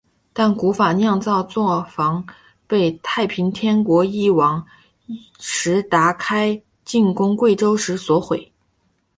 [0.33, 2.25] 但古酿造作房
[2.65, 4.65] 被太平天国翼王
[5.39, 8.51] 石达开进攻贵州时所毁。